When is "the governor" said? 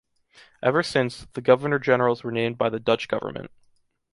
1.33-1.77